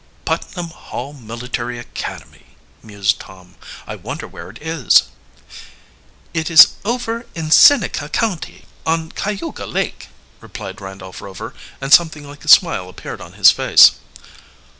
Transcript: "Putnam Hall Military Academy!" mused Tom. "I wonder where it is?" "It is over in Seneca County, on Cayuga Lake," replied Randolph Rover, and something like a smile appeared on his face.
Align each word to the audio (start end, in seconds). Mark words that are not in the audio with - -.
"Putnam 0.25 0.69
Hall 0.69 1.13
Military 1.13 1.77
Academy!" 1.77 2.55
mused 2.81 3.19
Tom. 3.19 3.53
"I 3.85 3.93
wonder 3.95 4.27
where 4.27 4.49
it 4.49 4.59
is?" 4.59 5.03
"It 6.33 6.49
is 6.49 6.69
over 6.83 7.27
in 7.35 7.51
Seneca 7.51 8.09
County, 8.09 8.65
on 8.83 9.11
Cayuga 9.11 9.67
Lake," 9.67 10.07
replied 10.39 10.81
Randolph 10.81 11.21
Rover, 11.21 11.53
and 11.79 11.93
something 11.93 12.27
like 12.27 12.43
a 12.43 12.47
smile 12.47 12.89
appeared 12.89 13.21
on 13.21 13.33
his 13.33 13.51
face. 13.51 13.91